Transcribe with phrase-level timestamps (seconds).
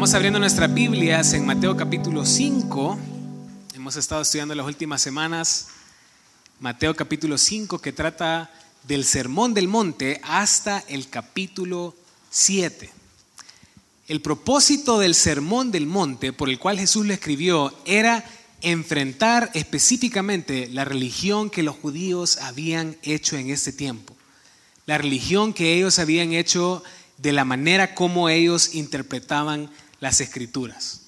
[0.00, 2.98] Vamos abriendo nuestras Biblias en Mateo capítulo 5.
[3.74, 5.68] Hemos estado estudiando las últimas semanas
[6.58, 8.50] Mateo capítulo 5 que trata
[8.84, 11.94] del Sermón del Monte hasta el capítulo
[12.30, 12.90] 7.
[14.08, 18.24] El propósito del Sermón del Monte por el cual Jesús lo escribió era
[18.62, 24.16] enfrentar específicamente la religión que los judíos habían hecho en este tiempo.
[24.86, 26.82] La religión que ellos habían hecho
[27.18, 29.68] de la manera como ellos interpretaban
[30.00, 31.02] las escrituras.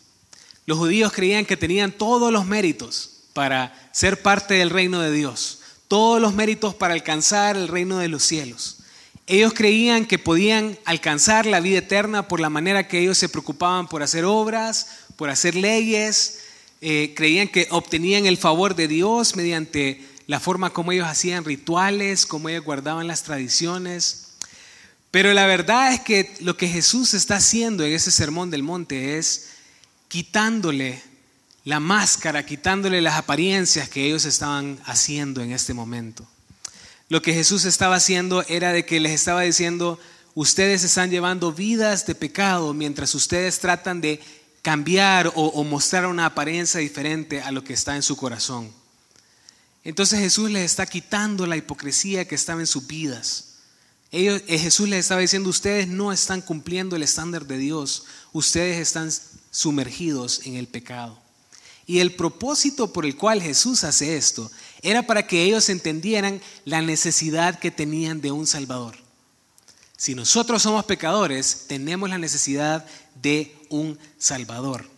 [0.67, 5.61] Los judíos creían que tenían todos los méritos para ser parte del reino de Dios,
[5.89, 8.79] todos los méritos para alcanzar el reino de los cielos.
[9.27, 13.89] Ellos creían que podían alcanzar la vida eterna por la manera que ellos se preocupaban
[13.89, 16.41] por hacer obras, por hacer leyes,
[16.81, 22.27] eh, creían que obtenían el favor de Dios mediante la forma como ellos hacían rituales,
[22.27, 24.22] como ellos guardaban las tradiciones.
[25.13, 29.19] Pero la verdad es que lo que Jesús está haciendo en ese sermón del monte
[29.19, 29.51] es
[30.09, 31.03] quitándole
[31.65, 36.27] la máscara, quitándole las apariencias que ellos estaban haciendo en este momento.
[37.11, 40.01] Lo que Jesús estaba haciendo era de que les estaba diciendo,
[40.35, 44.19] ustedes están llevando vidas de pecado mientras ustedes tratan de
[44.63, 48.73] cambiar o, mostrar una apariencia diferente a lo que está en su corazón.
[49.85, 53.52] Entonces Jesús les está quitando la hipocresía que estaba en sus vidas.
[54.13, 58.79] Ellos, eh, Jesús les estaba diciendo, ustedes no están cumpliendo el estándar de Dios, ustedes
[58.79, 59.11] están
[59.51, 61.19] sumergidos en el pecado.
[61.87, 64.51] Y el propósito por el cual Jesús hace esto
[64.83, 68.97] era para que ellos entendieran la necesidad que tenían de un Salvador.
[69.97, 72.85] Si nosotros somos pecadores, tenemos la necesidad
[73.21, 74.89] de un Salvador.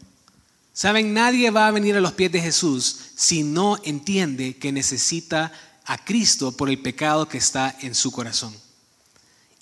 [0.72, 5.52] Saben, nadie va a venir a los pies de Jesús si no entiende que necesita
[5.84, 8.63] a Cristo por el pecado que está en su corazón.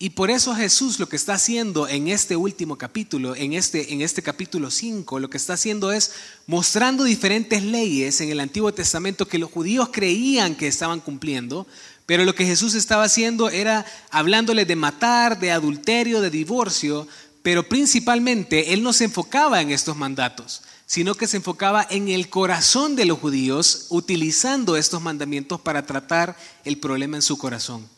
[0.03, 4.03] Y por eso Jesús lo que está haciendo en este último capítulo, en este, en
[4.03, 6.11] este capítulo 5, lo que está haciendo es
[6.49, 11.69] mostrando diferentes leyes en el Antiguo Testamento que los judíos creían que estaban cumpliendo,
[12.05, 17.07] pero lo que Jesús estaba haciendo era hablándole de matar, de adulterio, de divorcio,
[17.45, 22.29] pero principalmente Él no se enfocaba en estos mandatos, sino que se enfocaba en el
[22.29, 27.89] corazón de los judíos, utilizando estos mandamientos para tratar el problema en su corazón.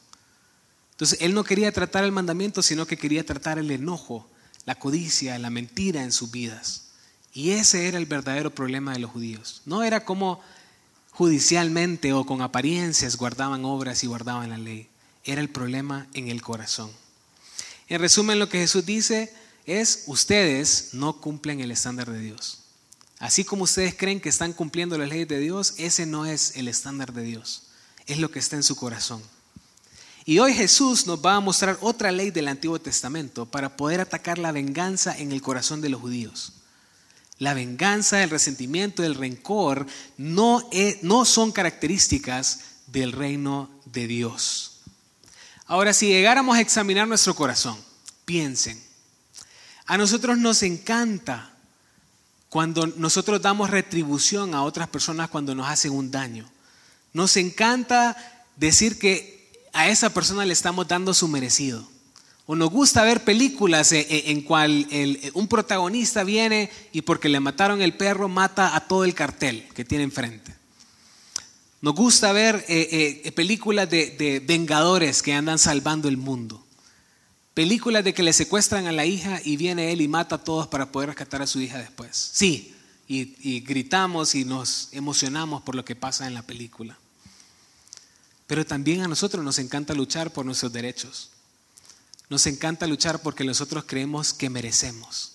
[0.94, 4.28] Entonces, él no quería tratar el mandamiento, sino que quería tratar el enojo,
[4.64, 6.84] la codicia, la mentira en sus vidas.
[7.32, 9.62] Y ese era el verdadero problema de los judíos.
[9.66, 10.40] No era como
[11.10, 14.88] judicialmente o con apariencias guardaban obras y guardaban la ley.
[15.24, 16.92] Era el problema en el corazón.
[17.88, 19.32] En resumen, lo que Jesús dice
[19.66, 22.60] es, ustedes no cumplen el estándar de Dios.
[23.18, 26.68] Así como ustedes creen que están cumpliendo las leyes de Dios, ese no es el
[26.68, 27.64] estándar de Dios.
[28.06, 29.22] Es lo que está en su corazón.
[30.26, 34.38] Y hoy Jesús nos va a mostrar otra ley del Antiguo Testamento para poder atacar
[34.38, 36.54] la venganza en el corazón de los judíos.
[37.38, 39.86] La venganza, el resentimiento, el rencor
[40.16, 40.66] no,
[41.02, 44.78] no son características del reino de Dios.
[45.66, 47.76] Ahora, si llegáramos a examinar nuestro corazón,
[48.24, 48.82] piensen,
[49.86, 51.50] a nosotros nos encanta
[52.48, 56.48] cuando nosotros damos retribución a otras personas cuando nos hacen un daño.
[57.12, 58.16] Nos encanta
[58.56, 59.33] decir que
[59.74, 61.86] a esa persona le estamos dando su merecido.
[62.46, 64.86] O nos gusta ver películas en, cual
[65.32, 69.84] un protagonista viene y porque le mataron el perro mata a todo el cartel que
[69.84, 70.54] tiene enfrente.
[71.80, 76.64] Nos gusta ver eh, eh, películas de, vengadores que andan salvando el mundo.
[77.54, 80.66] Películas de que le secuestran a la hija y viene él y mata a todos
[80.66, 82.30] para poder rescatar a su hija después.
[82.32, 82.74] Sí,
[83.06, 86.98] y gritamos y nos emocionamos por lo que pasa en la película.
[88.46, 91.30] Pero también a nosotros nos encanta luchar por nuestros derechos.
[92.28, 95.32] Nos encanta luchar porque nosotros creemos que merecemos.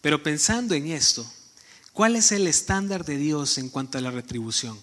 [0.00, 1.30] Pero pensando en esto,
[1.92, 4.78] ¿cuál es el estándar de Dios en cuanto a la retribución?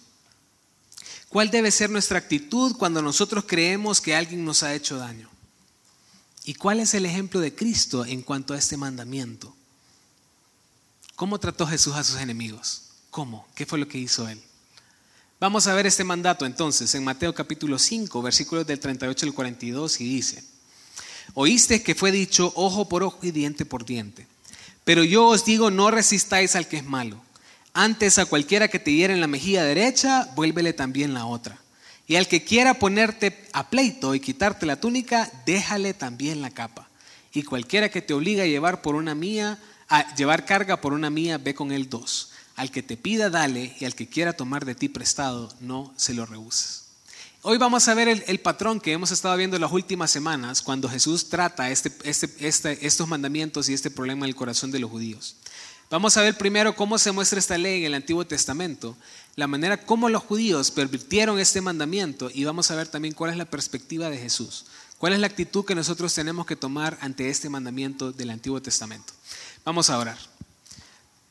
[1.30, 5.30] ¿Cuál debe ser nuestra actitud cuando nosotros creemos que alguien nos ha hecho daño?
[6.44, 9.56] ¿Y cuál es el ejemplo de Cristo en cuanto a este mandamiento?
[11.16, 12.84] ¿Cómo trató Jesús a sus enemigos?
[13.12, 13.46] ¿Cómo?
[13.54, 14.42] ¿Qué fue lo que hizo él?
[15.42, 20.02] Vamos a ver este mandato entonces en Mateo capítulo 5, versículos del 38 al 42
[20.02, 20.44] y dice,
[21.34, 24.28] oíste que fue dicho ojo por ojo y diente por diente,
[24.84, 27.22] pero yo os digo no resistáis al que es malo,
[27.74, 31.58] antes a cualquiera que te hiere en la mejilla derecha, vuélvele también la otra.
[32.06, 36.90] Y al que quiera ponerte a pleito y quitarte la túnica, déjale también la capa.
[37.32, 41.12] Y cualquiera que te obliga a llevar por una mía, a llevar carga por una
[41.12, 42.29] mía, ve con él dos.
[42.60, 46.14] Al que te pida, dale, y al que quiera tomar de ti prestado, no se
[46.14, 46.88] lo rehuses.
[47.42, 51.30] Hoy vamos a ver el, patrón que hemos estado viendo las últimas semanas cuando Jesús
[51.30, 55.38] trata este, este, este, estos mandamientos y este problema en el corazón de los judíos.
[55.90, 58.98] Vamos a ver primero cómo se muestra esta ley en el Antiguo Testamento,
[59.38, 63.38] la manera como los judíos pervirtieron este mandamiento y vamos a ver también cuál es
[63.38, 64.66] la perspectiva de Jesús,
[64.98, 69.14] cuál es la actitud que nosotros tenemos que tomar ante este mandamiento del Antiguo Testamento.
[69.64, 70.18] Vamos a orar.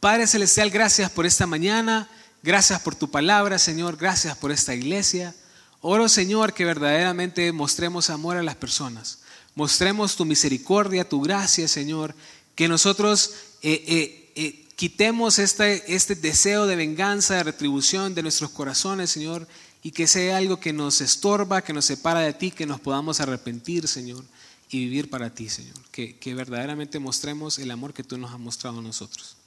[0.01, 2.09] Padre Celestial, gracias por esta mañana,
[2.45, 5.35] gracias por tu palabra, Señor, gracias por esta iglesia.
[5.81, 9.19] Oro, Señor, que verdaderamente mostremos amor a las personas.
[9.57, 12.15] Mostremos tu misericordia, tu gracia, Señor.
[12.55, 18.51] Que nosotros eh, eh, eh, quitemos este, este deseo de venganza, de retribución de nuestros
[18.51, 19.49] corazones, Señor.
[19.83, 23.19] Y que sea algo que nos estorba, que nos separa de ti, que nos podamos
[23.19, 24.25] arrepentir, Señor.
[24.71, 25.77] Y vivir para ti, Señor.
[25.91, 29.38] Que, que verdaderamente mostremos el amor que tú nos has mostrado a nosotros.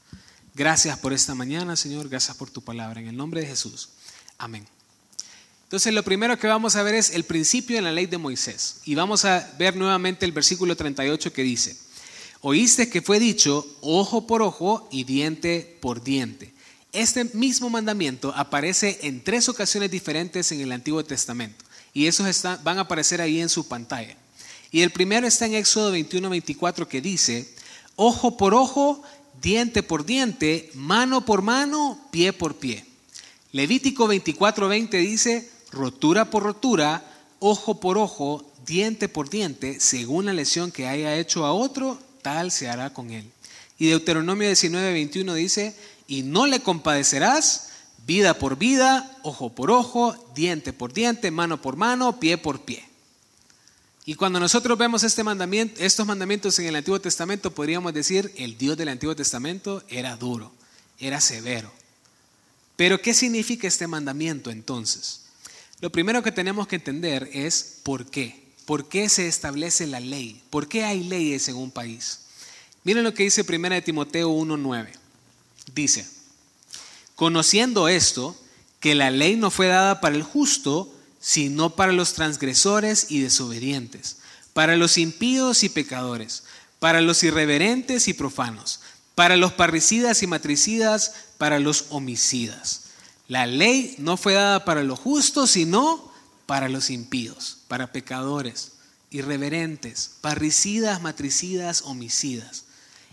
[0.53, 2.09] Gracias por esta mañana, Señor.
[2.09, 3.00] Gracias por tu palabra.
[3.00, 3.89] En el nombre de Jesús.
[4.38, 4.68] Amén.
[5.63, 8.81] Entonces lo primero que vamos a ver es el principio en la ley de Moisés.
[8.83, 11.77] Y vamos a ver nuevamente el versículo 38 que dice,
[12.42, 16.54] oíste que fue dicho ojo por ojo y diente por diente.
[16.92, 21.63] Este mismo mandamiento aparece en tres ocasiones diferentes en el Antiguo Testamento.
[21.94, 24.18] Y esos van a aparecer ahí en su pantalla.
[24.71, 27.54] Y el primero está en Éxodo 21-24 que dice,
[27.95, 29.04] ojo por ojo,
[29.42, 32.86] diente por diente, mano por mano, pie por pie.
[33.51, 37.06] Levítico 24-20 dice, rotura por rotura,
[37.39, 42.51] ojo por ojo, diente por diente, según la lesión que haya hecho a otro, tal
[42.51, 43.30] se hará con él.
[43.78, 45.75] Y Deuteronomio 19, 21 dice,
[46.07, 47.69] y no le compadecerás
[48.06, 52.91] vida por vida, ojo por ojo, diente por diente, mano por mano, pie por pie.
[54.06, 58.57] Y cuando nosotros vemos este mandamiento, estos mandamientos en el Antiguo Testamento, podríamos decir, el
[58.57, 60.51] Dios del Antiguo Testamento era duro,
[61.00, 61.71] era severo.
[62.75, 65.21] Pero ¿qué significa este mandamiento entonces?
[65.81, 68.42] Lo primero que tenemos que entender es por qué.
[68.65, 70.42] ¿Por qué se establece la ley?
[70.50, 72.21] ¿Por qué hay leyes en un país?
[72.83, 74.89] Miren lo que dice 1 Timoteo 1.9.
[75.75, 76.07] Dice,
[77.15, 78.36] conociendo esto,
[78.80, 84.18] que la ley no fue dada para el justo, sino para los transgresores y desobedientes,
[84.51, 86.44] para los impíos y pecadores,
[86.79, 88.81] para los irreverentes y profanos,
[89.15, 92.81] para los parricidas y matricidas, para los homicidas
[93.31, 96.12] la ley no fue dada para los justos, sino
[96.47, 98.73] para los impíos, para pecadores,
[99.09, 102.65] irreverentes, parricidas, matricidas, homicidas.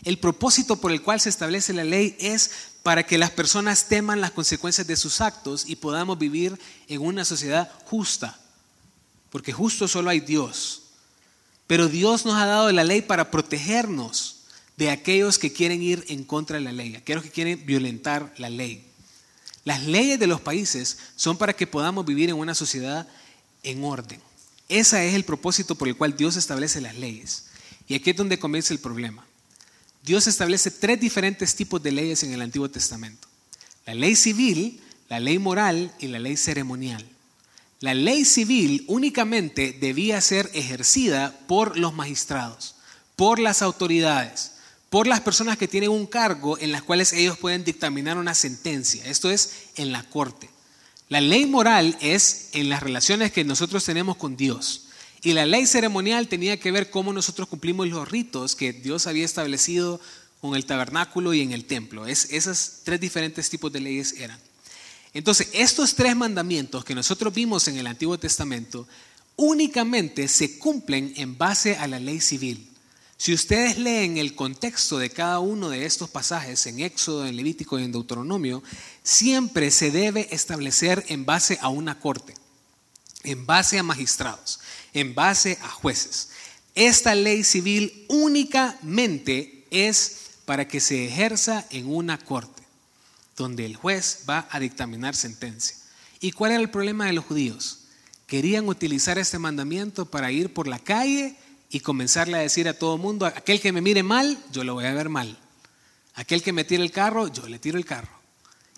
[0.03, 2.51] El propósito por el cual se establece la ley es
[2.89, 6.59] para que las personas teman las consecuencias de sus actos y podamos vivir
[6.89, 8.41] en una sociedad justa.
[9.29, 10.85] Porque justo solo hay Dios.
[11.67, 14.37] Pero Dios nos ha dado la ley para protegernos
[14.79, 18.49] de aquellos que quieren ir en contra de la ley, aquellos que quieren violentar la
[18.49, 18.83] ley.
[19.65, 23.07] Las leyes de los países son para que podamos vivir en una sociedad
[23.65, 24.19] en orden.
[24.71, 27.49] Ese es el propósito por el cual Dios establece las leyes.
[27.87, 29.28] Y aquí es donde comienza el problema.
[30.09, 33.29] Dios establece tres diferentes tipos de leyes en el Antiguo Testamento.
[33.87, 37.07] La ley civil, la ley moral y la ley ceremonial.
[37.81, 42.75] La ley civil únicamente debía ser ejercida por los magistrados,
[43.15, 44.53] por las autoridades
[44.91, 49.05] por las personas que tienen un cargo en las cuales ellos pueden dictaminar una sentencia.
[49.05, 50.49] Esto es en la corte.
[51.09, 54.88] La ley moral es en las relaciones que nosotros tenemos con Dios.
[55.23, 59.25] Y la ley ceremonial tenía que ver cómo nosotros cumplimos los ritos que Dios había
[59.25, 60.01] establecido
[60.41, 62.07] con el tabernáculo y en el templo.
[62.07, 64.39] Es, esos tres diferentes tipos de leyes eran.
[65.13, 68.87] Entonces, estos tres mandamientos que nosotros vimos en el Antiguo Testamento
[69.37, 72.69] únicamente se cumplen en base a la ley civil.
[73.17, 77.79] Si ustedes leen el contexto de cada uno de estos pasajes en Éxodo, en Levítico
[77.79, 78.63] y en Deuteronomio,
[79.03, 82.35] siempre se debe establecer en base a una corte,
[83.25, 84.61] en base a magistrados,
[84.93, 86.31] en base a jueces.
[86.75, 92.63] Esta ley civil únicamente es para que se ejerza en una corte,
[93.37, 95.77] donde el juez va a dictaminar sentencia.
[96.21, 97.81] ¿Y cuál era el problema de los judíos?
[98.27, 101.37] Querían utilizar este mandamiento para ir por la calle
[101.71, 104.87] y comenzarle a decir a todo mundo, aquel que me mire mal, yo lo voy
[104.87, 105.39] a ver mal.
[106.15, 108.19] Aquel que me tire el carro, yo le tiro el carro.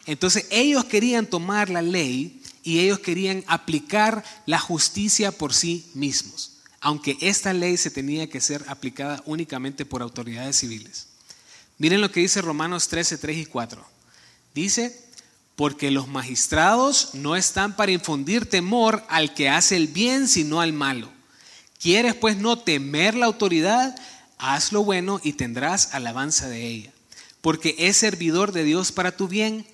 [0.07, 6.59] Entonces ellos querían tomar la ley y ellos querían aplicar la justicia por sí mismos,
[6.81, 11.09] aunque esta ley se tenía que ser aplicada únicamente por autoridades civiles.
[11.79, 13.85] Miren lo que dice Romanos 13, 3 y 4.
[14.55, 15.01] Dice,
[15.57, 20.73] porque los magistrados no están para infundir temor al que hace el bien, sino al
[20.73, 21.11] malo.
[21.81, 23.95] ¿Quieres pues no temer la autoridad?
[24.37, 26.93] Haz lo bueno y tendrás alabanza de ella,
[27.41, 29.67] porque es servidor de Dios para tu bien.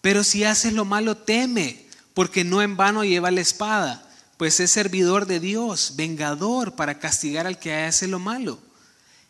[0.00, 1.86] Pero si haces lo malo, teme,
[2.18, 4.02] porque no en vano lleva la espada,
[4.38, 8.58] pues es servidor de Dios, vengador para castigar al que hace lo malo.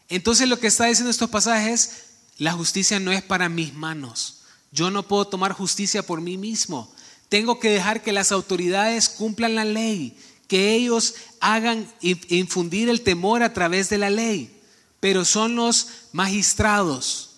[0.09, 1.91] Entonces lo que está diciendo estos pasajes,
[2.39, 4.39] la justicia no es para mis manos.
[4.73, 6.91] Yo no puedo tomar justicia por mí mismo.
[7.29, 10.17] Tengo que dejar que las autoridades cumplan la ley,
[10.47, 14.63] que ellos hagan infundir el temor a través de la ley.
[14.99, 17.33] Pero son los magistrados.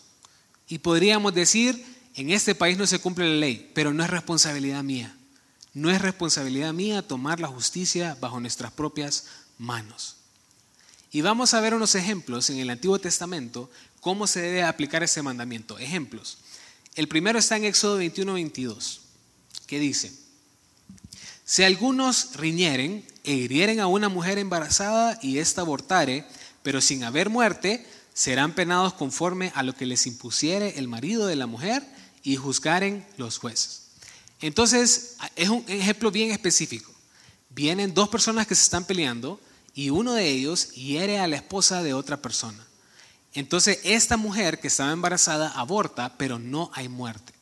[0.69, 4.85] Y podríamos decir, en este país no se cumple la ley, pero no es responsabilidad
[4.85, 5.17] mía.
[5.75, 9.27] No es responsabilidad mía tomar la justicia bajo nuestras propias
[9.59, 10.17] manos.
[11.13, 15.23] Y vamos a ver unos ejemplos en el Antiguo Testamento cómo se debe aplicar ese
[15.23, 15.79] mandamiento.
[15.79, 16.39] Ejemplos.
[16.95, 19.01] El primero está en Éxodo 21, 22,
[19.67, 20.13] que dice,
[21.45, 26.25] si algunos riñeren e hirieren a una mujer embarazada y ésta abortare,
[26.63, 31.37] pero sin haber muerte, serán penados conforme a lo que les impusiere el marido de
[31.37, 31.83] la mujer
[32.23, 33.90] y juzgaren los jueces.
[34.41, 36.93] Entonces, es un ejemplo bien específico.
[37.51, 39.41] Vienen dos personas que se están peleando,
[39.75, 42.67] y uno de ellos hiere a la esposa de otra persona.
[43.35, 47.33] Entonces esta mujer que estaba embarazada aborta, pero no hay muerte.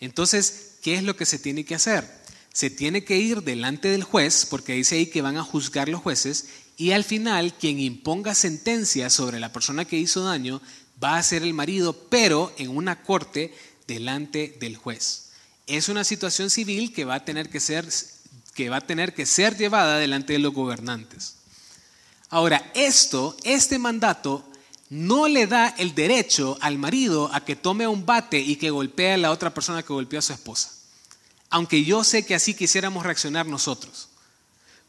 [0.00, 2.08] Entonces, ¿qué es lo que se tiene que hacer?
[2.52, 6.02] Se tiene que ir delante del juez, porque dice ahí que van a juzgar los
[6.02, 6.46] jueces,
[6.76, 10.60] y al final quien imponga sentencia sobre la persona que hizo daño
[11.02, 13.54] va a ser el marido, pero en una corte
[13.86, 15.23] delante del juez.
[15.66, 17.86] Es una situación civil que va a tener que ser,
[18.54, 21.36] que va a tener que ser llevada delante de los gobernantes.
[22.30, 24.44] Ahora, esto, este mandato,
[24.90, 29.14] no le da el derecho al marido a que tome un bate y que golpee
[29.14, 30.70] a la otra persona que golpeó a su esposa.
[31.50, 34.08] Aunque yo sé que así quisiéramos reaccionar nosotros.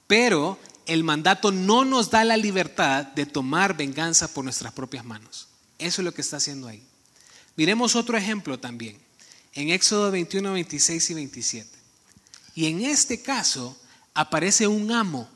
[0.07, 5.47] Pero el mandato no nos da la libertad de tomar venganza por nuestras propias manos.
[5.79, 6.83] Eso es lo que está haciendo ahí.
[7.55, 8.97] Miremos otro ejemplo también,
[9.55, 11.69] en Éxodo 21, 26 y 27.
[12.55, 13.75] Y en este caso
[14.13, 15.27] aparece un amo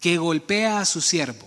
[0.00, 1.46] que golpea a su siervo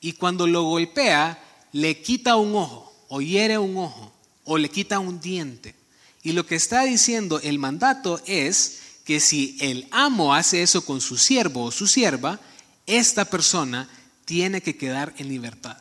[0.00, 1.42] y cuando lo golpea
[1.72, 4.12] le quita un ojo o hiere un ojo
[4.44, 5.74] o le quita un diente.
[6.22, 11.00] Y lo que está diciendo el mandato es que si el amo hace eso con
[11.00, 12.40] su siervo o su sierva,
[12.86, 13.88] esta persona
[14.24, 15.78] tiene que quedar en libertad.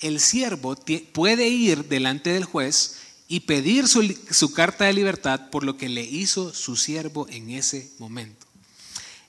[0.00, 0.76] El siervo
[1.12, 2.96] puede ir delante del juez
[3.32, 7.90] y pedir su, carta de libertad por lo que le hizo su siervo en ese
[7.98, 8.46] momento.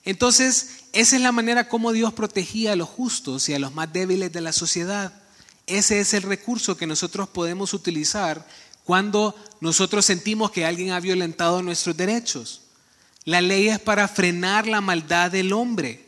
[0.04, 3.90] Entonces, esa es la manera como Dios protegía a los justos y a los más
[3.94, 5.10] débiles de la sociedad.
[5.66, 8.46] Ese es el recurso que nosotros podemos utilizar
[8.84, 12.60] cuando nosotros sentimos que alguien ha violentado nuestros derechos.
[13.24, 16.03] La ley es para frenar la maldad del hombre.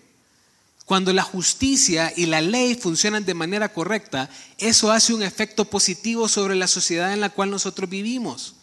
[0.86, 6.28] Cuando la justicia y la ley funcionan de manera correcta, eso hace un efecto positivo
[6.28, 8.54] sobre la sociedad en la cual nosotros vivimos.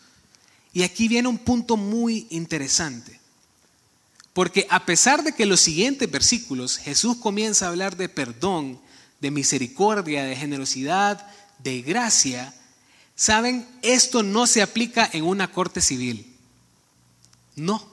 [0.71, 3.19] Y aquí viene un punto muy interesante.
[4.31, 8.79] Porque a pesar de que en los siguientes versículos Jesús comienza a hablar de perdón,
[9.19, 11.27] de misericordia, de generosidad,
[11.59, 12.55] de gracia,
[13.15, 16.37] saben, esto no se aplica en una corte civil.
[17.57, 17.85] No,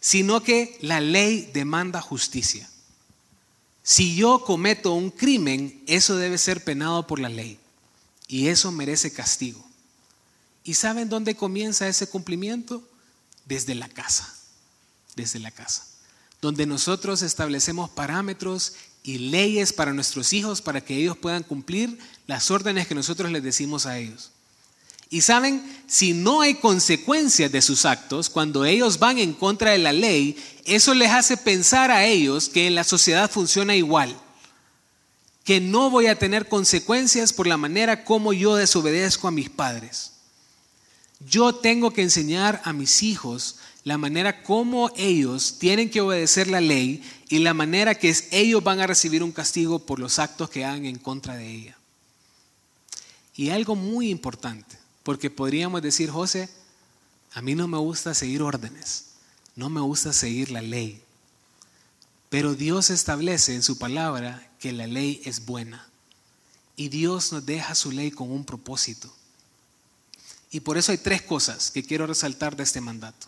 [0.00, 2.68] sino que la ley demanda justicia.
[3.84, 7.60] Si yo cometo un crimen, eso debe ser penado por la ley
[8.26, 9.64] y eso merece castigo.
[10.64, 12.82] ¿Y saben dónde comienza ese cumplimiento?
[13.46, 14.34] Desde la casa
[15.16, 15.86] desde la casa,
[16.40, 22.50] donde nosotros establecemos parámetros y leyes para nuestros hijos para que ellos puedan cumplir las
[22.50, 24.30] órdenes que nosotros les decimos a ellos.
[25.14, 29.78] Y saben, si no hay consecuencias de sus actos, cuando ellos van en contra de
[29.78, 34.12] la ley, eso les hace pensar a ellos que en la sociedad funciona igual,
[35.44, 40.14] que no voy a tener consecuencias por la manera como yo desobedezco a mis padres.
[41.20, 46.60] Yo tengo que enseñar a mis hijos la manera como ellos tienen que obedecer la
[46.60, 50.64] ley y la manera que ellos van a recibir un castigo por los actos que
[50.64, 51.78] hagan en contra de ella.
[53.36, 56.48] Y algo muy importante, porque podríamos decir, José,
[57.32, 59.04] a mí no me gusta seguir órdenes,
[59.54, 61.00] no me gusta seguir la ley,
[62.30, 65.88] pero Dios establece en su palabra que la ley es buena
[66.74, 69.14] y Dios nos deja su ley con un propósito.
[70.50, 73.26] Y por eso hay tres cosas que quiero resaltar de este mandato.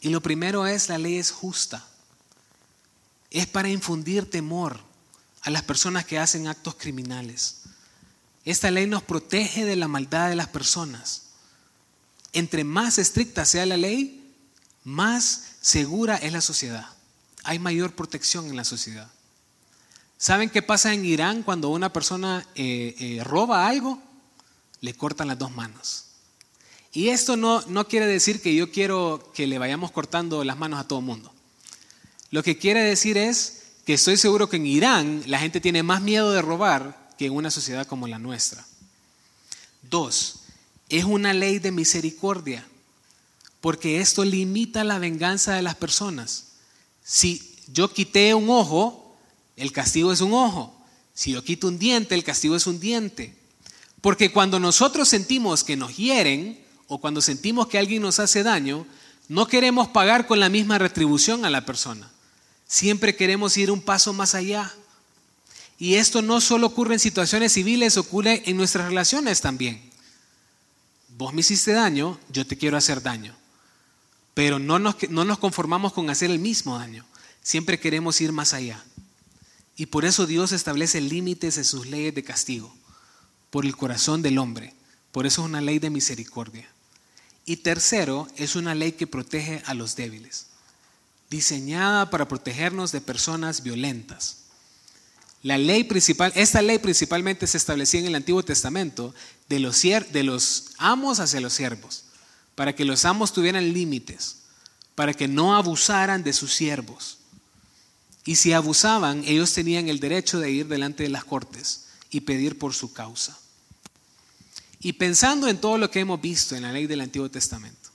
[0.00, 1.86] Y lo primero es, la ley es justa.
[3.30, 4.78] Es para infundir temor
[5.42, 7.62] a las personas que hacen actos criminales.
[8.46, 11.24] Esta ley nos protege de la maldad de las personas.
[12.32, 14.34] Entre más estricta sea la ley,
[14.84, 16.86] más segura es la sociedad.
[17.42, 19.10] Hay mayor protección en la sociedad.
[20.16, 24.00] ¿Saben qué pasa en Irán cuando una persona eh, eh, roba algo?
[24.80, 26.04] Le cortan las dos manos.
[26.92, 30.78] Y esto no, no quiere decir que yo quiero que le vayamos cortando las manos
[30.78, 31.34] a todo el mundo.
[32.30, 36.00] Lo que quiere decir es que estoy seguro que en Irán la gente tiene más
[36.00, 38.66] miedo de robar que en una sociedad como la nuestra.
[39.82, 40.40] Dos,
[40.88, 42.66] es una ley de misericordia,
[43.60, 46.44] porque esto limita la venganza de las personas.
[47.04, 49.16] Si yo quité un ojo,
[49.56, 50.76] el castigo es un ojo.
[51.14, 53.34] Si yo quito un diente, el castigo es un diente.
[54.00, 58.86] Porque cuando nosotros sentimos que nos hieren o cuando sentimos que alguien nos hace daño,
[59.28, 62.10] no queremos pagar con la misma retribución a la persona.
[62.68, 64.72] Siempre queremos ir un paso más allá.
[65.78, 69.80] Y esto no solo ocurre en situaciones civiles, ocurre en nuestras relaciones también.
[71.16, 73.34] Vos me hiciste daño, yo te quiero hacer daño.
[74.34, 77.04] Pero no nos, no nos conformamos con hacer el mismo daño.
[77.42, 78.82] Siempre queremos ir más allá.
[79.76, 82.74] Y por eso Dios establece límites en sus leyes de castigo,
[83.50, 84.74] por el corazón del hombre.
[85.12, 86.68] Por eso es una ley de misericordia.
[87.44, 90.46] Y tercero, es una ley que protege a los débiles,
[91.30, 94.45] diseñada para protegernos de personas violentas.
[95.46, 99.14] La ley principal, esta ley principalmente se establecía en el Antiguo Testamento
[99.48, 102.02] de los, de los amos hacia los siervos,
[102.56, 104.38] para que los amos tuvieran límites,
[104.96, 107.18] para que no abusaran de sus siervos.
[108.24, 112.58] Y si abusaban, ellos tenían el derecho de ir delante de las cortes y pedir
[112.58, 113.38] por su causa.
[114.80, 117.90] Y pensando en todo lo que hemos visto en la ley del Antiguo Testamento,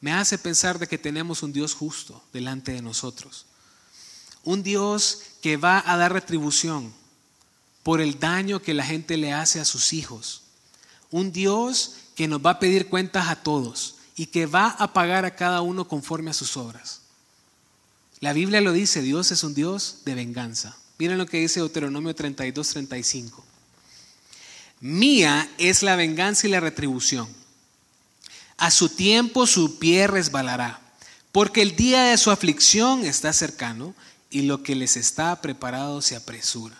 [0.00, 3.46] me hace pensar de que tenemos un Dios justo delante de nosotros.
[4.44, 6.92] Un Dios que va a dar retribución
[7.82, 10.42] por el daño que la gente le hace a sus hijos.
[11.10, 15.24] Un Dios que nos va a pedir cuentas a todos y que va a pagar
[15.24, 17.00] a cada uno conforme a sus obras.
[18.20, 20.76] La Biblia lo dice, Dios es un Dios de venganza.
[20.98, 23.44] Miren lo que dice Deuteronomio 32, 35.
[24.80, 27.28] Mía es la venganza y la retribución.
[28.56, 30.80] A su tiempo su pie resbalará,
[31.32, 33.94] porque el día de su aflicción está cercano
[34.32, 36.76] y lo que les está preparado se apresura.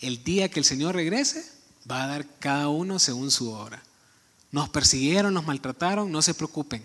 [0.00, 1.44] El día que el Señor regrese,
[1.88, 3.82] va a dar cada uno según su obra.
[4.50, 6.82] Nos persiguieron, nos maltrataron, no se preocupen.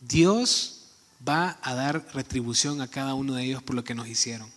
[0.00, 0.80] Dios
[1.26, 4.50] va a dar retribución a cada uno de ellos por lo que nos hicieron.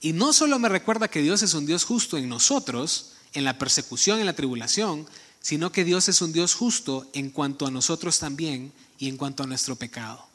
[0.00, 3.58] Y no solo me recuerda que Dios es un Dios justo en nosotros, en la
[3.58, 5.08] persecución, en la tribulación,
[5.40, 9.42] sino que Dios es un Dios justo en cuanto a nosotros también y en cuanto
[9.42, 10.27] a nuestro pecado.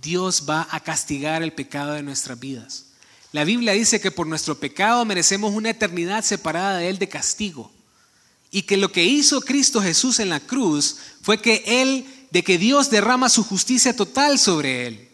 [0.00, 2.86] Dios va a castigar el pecado de nuestras vidas.
[3.32, 7.70] La Biblia dice que por nuestro pecado merecemos una eternidad separada de Él de castigo.
[8.50, 12.58] Y que lo que hizo Cristo Jesús en la cruz fue que Él de que
[12.58, 15.08] Dios derrama su justicia total sobre él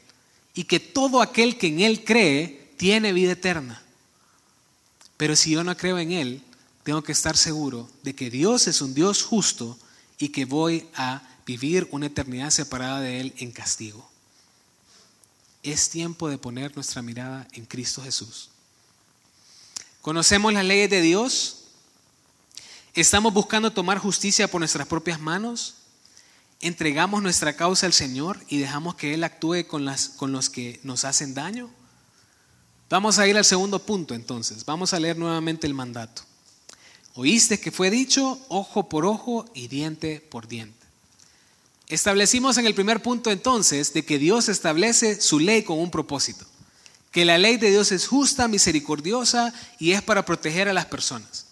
[0.55, 3.83] y que todo aquel que en él cree tiene vida eterna.
[5.17, 6.43] Pero si yo no creo en él,
[6.83, 9.79] tengo que estar seguro de que Dios es un Dios justo
[10.19, 14.09] y que voy a vivir una eternidad separada de él en castigo.
[15.65, 18.51] Es tiempo de poner nuestra mirada en Cristo Jesús.
[20.01, 21.65] ¿Conocemos las leyes de Dios?
[22.95, 25.75] ¿Estamos buscando tomar justicia por nuestras propias manos?
[26.65, 30.81] entregamos nuestra causa al Señor y dejamos que Él actúe con, las, con los que
[30.83, 31.71] nos hacen daño?
[32.89, 34.65] Vamos a ir al segundo punto entonces.
[34.65, 36.23] Vamos a leer nuevamente el mandato.
[37.15, 40.84] Oíste que fue dicho ojo por ojo y diente por diente.
[41.89, 46.47] Establecimos en el primer punto entonces de que Dios establece su ley con un propósito.
[47.11, 51.47] Que la ley de Dios es justa, misericordiosa y es para proteger a las personas.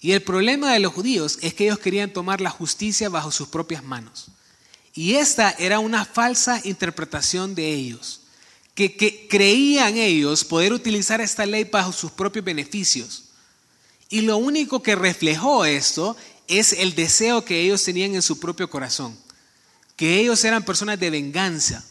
[0.00, 3.48] Y el problema de los judíos es que ellos querían tomar la justicia bajo sus
[3.48, 4.28] propias manos.
[4.94, 8.20] Y esta era una falsa interpretación de ellos,
[8.74, 13.24] que, creían ellos poder utilizar esta ley bajo sus propios beneficios.
[14.08, 18.70] Y lo único que reflejó esto es el deseo que ellos tenían en su propio
[18.70, 19.18] corazón,
[19.98, 21.84] que ellos eran personas de venganza,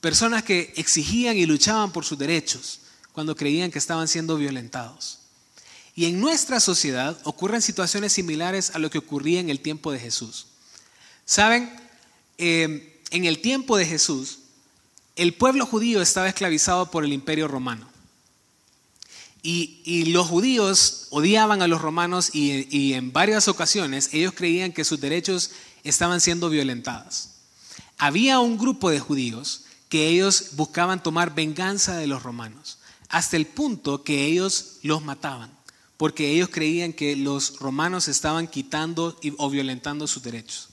[0.00, 2.80] personas que exigían y luchaban por sus derechos
[3.12, 5.18] cuando creían que estaban siendo violentados.
[5.94, 9.98] Y en nuestra sociedad ocurren situaciones similares a lo que ocurría en el tiempo de
[9.98, 10.46] Jesús.
[11.26, 11.70] ¿Saben?
[12.38, 14.38] Em, en el tiempo de Jesús,
[15.14, 17.86] el pueblo judío estaba esclavizado por el imperio romano.
[19.42, 24.84] Y, los judíos odiaban a los romanos y, y, en varias ocasiones ellos creían que
[24.84, 25.50] sus derechos
[25.84, 27.30] estaban siendo violentados.
[28.02, 32.78] Había un grupo de judíos que ellos buscaban tomar venganza de los romanos,
[33.10, 35.50] hasta el punto que ellos los mataban,
[35.98, 40.70] porque ellos creían que los romanos estaban quitando o violentando sus derechos.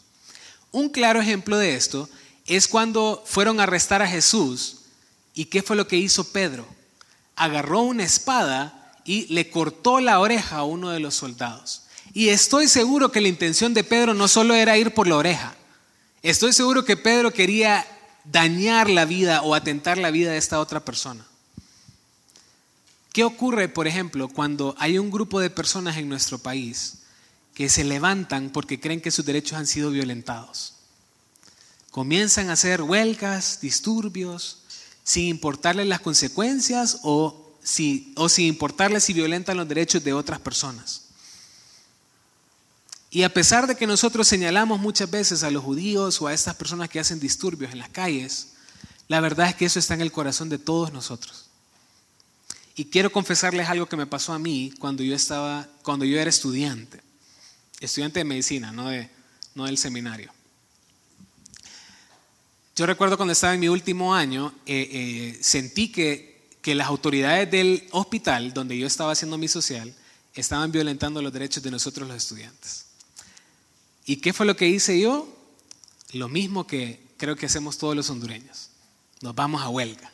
[0.71, 2.07] Un claro ejemplo de esto
[2.45, 4.77] es cuando fueron a arrestar a Jesús
[5.33, 6.65] y qué fue lo que hizo Pedro.
[7.35, 11.81] Agarró una espada y le cortó la oreja a uno de los soldados.
[12.13, 15.56] Y estoy seguro que la intención de Pedro no solo era ir por la oreja.
[16.27, 17.87] Estoy seguro que Pedro quería
[18.25, 21.25] dañar la vida o atentar la vida de esta otra persona.
[23.13, 26.95] ¿Qué ocurre, por ejemplo, cuando hay un grupo de personas en nuestro país
[27.53, 30.73] que se levantan porque creen que sus derechos han sido violentados?
[31.91, 34.63] Comienzan a hacer huelgas, disturbios,
[35.05, 41.06] sin importarles las consecuencias o, si, sin importarles si violentan los derechos de otras personas.
[43.09, 46.55] Y a pesar de que nosotros señalamos muchas veces a los judíos o a estas
[46.55, 48.49] personas que hacen disturbios en las calles,
[49.07, 51.45] la verdad es que eso está en el corazón de todos nosotros.
[52.75, 56.29] Y quiero confesarles algo que me pasó a mí cuando yo estaba, cuando yo era
[56.29, 57.01] estudiante,
[57.79, 59.09] estudiante de medicina, no, de,
[59.55, 60.31] no del seminario.
[62.75, 67.49] Yo recuerdo cuando estaba en mi último año, eh, eh, sentí que, que las autoridades
[67.49, 69.95] del hospital donde yo estaba haciendo mi social
[70.35, 72.86] estaban violentando los derechos de nosotros los estudiantes.
[74.07, 75.27] ¿Y qué fue lo que hice yo?
[76.13, 78.69] Lo mismo que creo que hacemos todos los hondureños.
[79.21, 80.11] Nos vamos a huelga.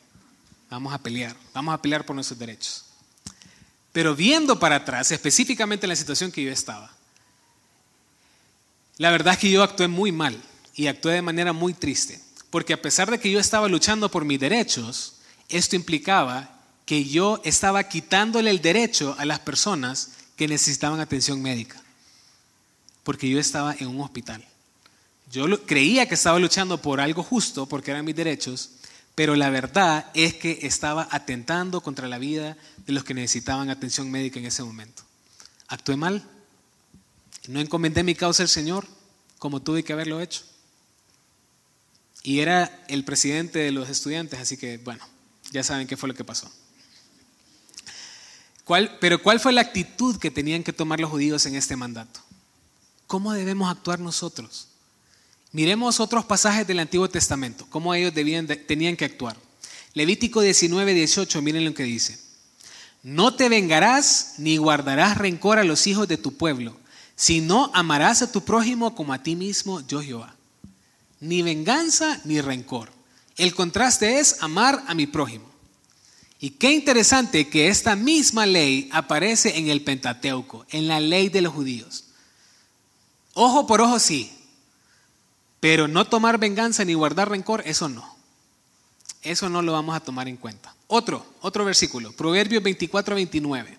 [0.68, 2.84] Vamos a pelear, vamos a pelear por nuestros derechos.
[3.92, 6.90] Pero viendo para atrás, específicamente en la situación que yo estaba,
[8.96, 10.42] la verdad es que yo actué muy mal
[10.74, 14.24] y actué de manera muy triste, porque a pesar de que yo estaba luchando por
[14.24, 20.98] mis derechos, esto implicaba que yo estaba quitándole el derecho a las personas que necesitaban
[20.98, 21.80] atención médica,
[23.04, 24.44] porque yo estaba en un hospital.
[25.30, 28.70] Yo creía que estaba luchando por algo justo, porque eran mis derechos,
[29.14, 34.10] pero la verdad es que estaba atentando contra la vida de los que necesitaban atención
[34.10, 35.02] médica en ese momento.
[35.68, 36.22] Actué mal.
[37.46, 38.86] No encomendé mi causa al Señor
[39.38, 40.42] como tuve que haberlo hecho.
[42.22, 45.06] Y era el presidente de los estudiantes, así que bueno,
[45.52, 46.50] ya saben qué fue lo que pasó.
[48.98, 52.23] pero ¿cuál fue la actitud que tenían que tomar los judíos en este mandato?
[53.14, 54.66] ¿Cómo debemos actuar nosotros?
[55.52, 59.36] Miremos otros pasajes del Antiguo Testamento, cómo ellos tenían que actuar.
[59.92, 62.18] Levítico 19, 18, miren lo que dice.
[63.04, 66.76] No te vengarás ni guardarás rencor a los hijos de tu pueblo,
[67.14, 70.34] sino amarás a tu prójimo como a ti mismo, yo Jehová.
[71.20, 72.90] Ni venganza ni rencor.
[73.36, 75.48] El contraste es amar a mi prójimo.
[76.40, 81.42] Y qué interesante que esta misma ley aparece en el Pentateuco, en la ley de
[81.42, 82.06] los judíos.
[83.34, 84.32] Ojo por ojo sí,
[85.60, 88.14] pero no tomar venganza ni guardar rencor, eso no.
[89.22, 90.74] Eso no lo vamos a tomar en cuenta.
[90.86, 93.78] Otro, otro versículo, Proverbios 24, 29.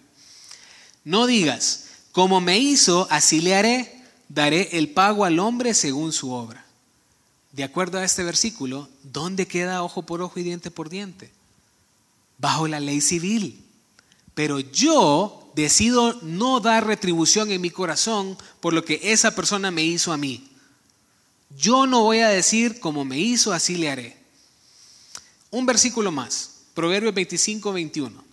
[1.04, 6.32] No digas, como me hizo, así le haré, daré el pago al hombre según su
[6.32, 6.66] obra.
[7.52, 11.32] De acuerdo a este versículo, ¿dónde queda ojo por ojo y diente por diente?
[12.38, 13.65] Bajo la ley civil.
[14.36, 19.84] Pero yo decido no dar retribución en mi corazón por lo que esa persona me
[19.84, 20.48] hizo a mí.
[21.58, 24.18] Yo no voy a decir como me hizo, así le haré.
[25.50, 28.24] Un versículo más, Proverbios 25, 21.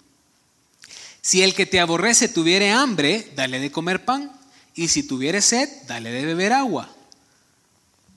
[1.21, 4.33] Si el que te aborrece tuviere hambre, dale de comer pan,
[4.75, 6.93] y si tuviere sed, dale de beber agua.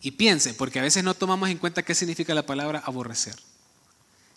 [0.01, 3.35] Y piense, porque a veces no tomamos en cuenta qué significa la palabra aborrecer.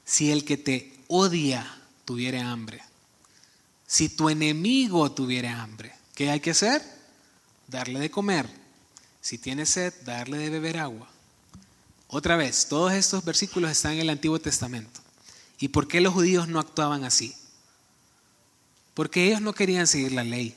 [0.04, 2.82] Si el que te odia tuviere hambre,
[3.88, 6.80] si tu enemigo tuviere hambre, ¿qué hay que hacer?
[7.66, 8.48] Darle de comer
[9.20, 11.08] si tiene sed, darle de beber agua.
[12.06, 15.00] Otra vez, todos estos versículos están en el Antiguo Testamento.
[15.58, 17.34] ¿Y por qué los judíos no actuaban así?
[18.94, 20.54] Porque ellos no querían seguir la ley.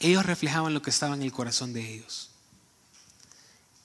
[0.00, 2.30] Ellos reflejaban lo que estaba en el corazón de ellos.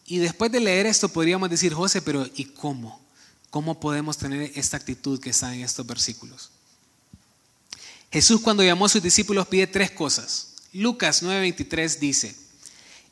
[0.06, 3.02] Y después de leer esto podríamos decir, José, pero ¿y cómo?
[3.50, 6.52] ¿Cómo podemos tener esta actitud que está en estos versículos?
[8.12, 10.56] Jesús cuando llamó a sus discípulos pide tres cosas.
[10.74, 12.36] Lucas 9:23 dice,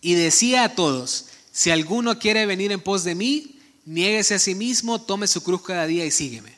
[0.01, 4.55] y decía a todos, si alguno quiere venir en pos de mí, niéguese a sí
[4.55, 6.57] mismo, tome su cruz cada día y sígueme.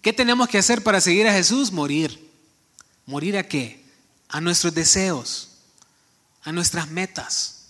[0.00, 1.70] ¿Qué tenemos que hacer para seguir a Jesús?
[1.70, 2.30] Morir.
[3.06, 3.82] ¿Morir a qué?
[4.28, 5.48] A nuestros deseos,
[6.42, 7.66] a nuestras metas,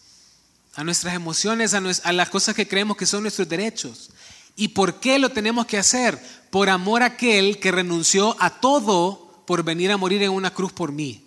[0.75, 4.11] a nuestras emociones, a, las cosas que creemos que son nuestros derechos.
[4.57, 6.19] ¿Y por qué lo tenemos que hacer?
[6.51, 10.73] Por amor a aquel que renunció a todo por venir a morir en una cruz
[10.73, 11.23] por mí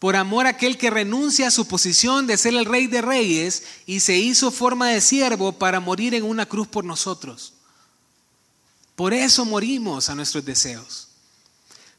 [0.00, 3.62] por amor a aquel que renuncia a su posición de ser el rey de reyes
[3.86, 7.52] y se hizo forma de siervo para morir en una cruz por nosotros.
[8.96, 11.06] Por eso morimos a nuestros deseos.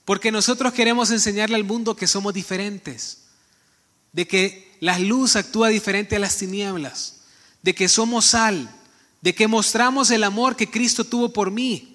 [0.04, 3.20] Porque nosotros queremos enseñarle al mundo que somos diferentes,
[4.12, 7.22] de que la luz actúa diferente a las tinieblas,
[7.64, 8.70] de que somos sal,
[9.22, 11.95] de que mostramos el amor que Cristo tuvo por mí.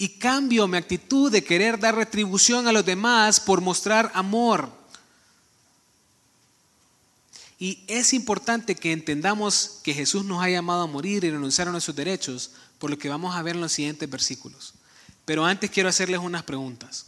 [0.00, 4.80] Y cambio mi actitud de querer dar retribución a los demás por mostrar amor
[7.62, 11.70] Y es importante que entendamos que Jesús nos ha llamado a morir y renunciar a
[11.70, 14.72] nuestros derechos, por lo que vamos a ver en los siguientes versículos.
[15.26, 17.04] Pero antes quiero hacerles unas preguntas.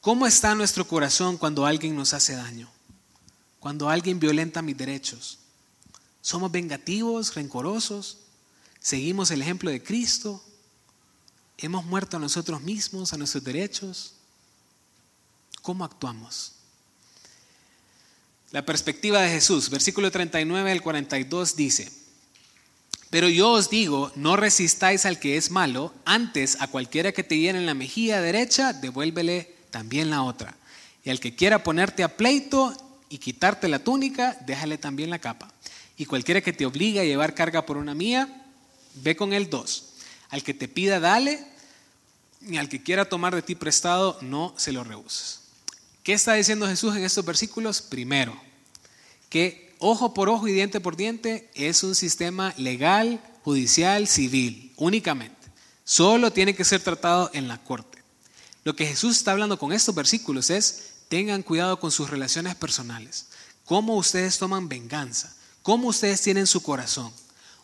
[0.00, 2.70] ¿Cómo está nuestro corazón cuando alguien nos hace daño?
[3.60, 5.40] Cuando alguien violenta mis derechos.
[6.22, 8.20] ¿Somos vengativos, rencorosos?
[8.80, 10.42] ¿Seguimos el ejemplo de Cristo?
[11.58, 14.14] ¿Hemos muerto a nosotros mismos, a nuestros derechos?
[15.62, 16.52] ¿Cómo actuamos?
[18.52, 21.90] La perspectiva de Jesús, versículo 39 al 42 dice,
[23.10, 27.38] pero yo os digo, no resistáis al que es malo, antes a cualquiera que te
[27.38, 30.56] hiere en la mejilla derecha, devuélvele también la otra.
[31.04, 32.76] Y al que quiera ponerte a pleito
[33.08, 35.52] y quitarte la túnica, déjale también la capa.
[35.96, 38.44] Y cualquiera que te obligue a llevar carga por una mía,
[38.96, 39.85] ve con él dos.
[40.30, 41.46] Al que te pida, dale,
[42.40, 45.40] y al que quiera tomar de ti prestado, no se lo rehuses.
[46.02, 47.82] ¿Qué está diciendo Jesús en estos versículos?
[47.82, 48.40] Primero,
[49.28, 55.34] que ojo por ojo y diente por diente es un sistema legal, judicial, civil, únicamente.
[55.84, 58.02] Solo tiene que ser tratado en la corte.
[58.64, 63.26] Lo que Jesús está hablando con estos versículos es, tengan cuidado con sus relaciones personales,
[63.64, 67.12] cómo ustedes toman venganza, cómo ustedes tienen su corazón.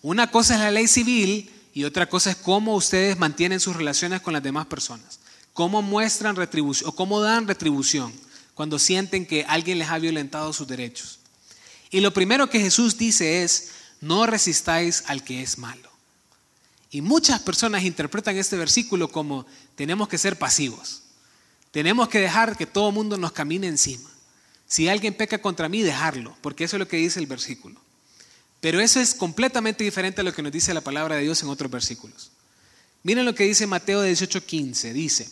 [0.01, 4.21] Una cosa es la ley civil y otra cosa es cómo ustedes mantienen sus relaciones
[4.21, 5.21] con las demás personas,
[5.53, 8.13] cómo muestran retribución o cómo dan retribución
[8.55, 11.19] cuando sienten que alguien les ha violentado sus derechos.
[11.91, 15.91] Y lo primero que Jesús dice es, no resistáis al que es malo.
[16.91, 21.03] Y muchas personas interpretan este versículo como tenemos que ser pasivos.
[21.71, 24.11] Tenemos que dejar que todo el mundo nos camine encima.
[24.67, 27.81] Si alguien peca contra mí, dejarlo, porque eso es lo que dice el versículo.
[28.63, 31.49] Pero eso es completamente diferente a lo que nos dice la palabra de Dios en
[31.49, 32.31] otros versículos.
[33.03, 34.93] Miren lo que dice Mateo 18:15.
[34.93, 35.29] Dice,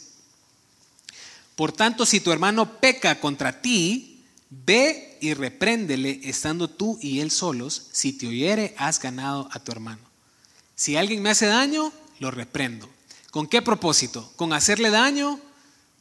[1.54, 7.30] por tanto, si tu hermano peca contra ti, ve y repréndele estando tú y él
[7.30, 7.86] solos.
[7.92, 10.02] Si te oyere, has ganado a tu hermano.
[10.74, 12.90] Si alguien me hace daño, lo reprendo.
[13.30, 14.32] ¿Con qué propósito?
[14.34, 15.38] ¿Con hacerle daño?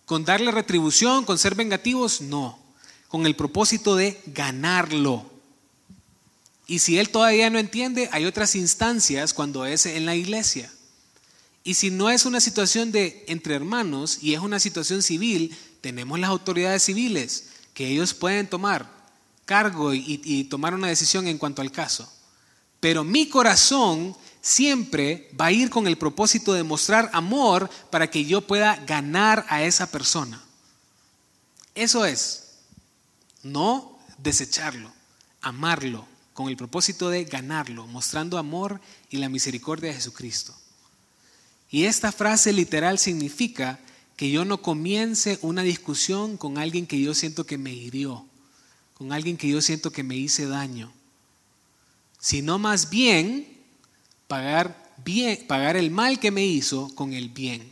[0.06, 1.26] ¿Con darle retribución?
[1.26, 2.22] ¿Con ser vengativos?
[2.22, 2.58] No.
[3.08, 5.29] Con el propósito de ganarlo.
[6.70, 10.72] Y si él todavía no entiende, hay otras instancias cuando es en la iglesia.
[11.64, 16.20] Y si no es una situación de entre hermanos y es una situación civil, tenemos
[16.20, 18.88] las autoridades civiles que ellos pueden tomar
[19.46, 22.08] cargo y, y, tomar una decisión en cuanto al caso.
[22.80, 28.26] Pero mi corazón siempre va a ir con el propósito de mostrar amor para que
[28.26, 30.40] yo pueda ganar a esa persona.
[31.74, 32.60] Eso es,
[33.42, 34.92] no desecharlo,
[35.42, 36.08] amarlo,
[36.40, 40.56] con el propósito de ganarlo, mostrando amor y la misericordia de Jesucristo.
[41.70, 43.78] Y esta frase literal significa
[44.16, 48.26] que yo no comience una discusión con alguien que yo siento que me hirió,
[48.94, 50.94] con alguien que yo siento que me hice daño,
[52.22, 53.46] sino más bien
[54.30, 57.70] pagar, bien, pagar el mal que me hizo con el bien.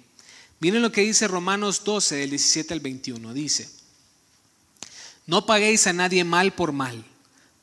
[0.60, 3.34] Miren lo que dice Romanos 12, del 17 al 21.
[3.34, 3.70] Dice,
[5.26, 7.06] no paguéis a nadie mal por mal,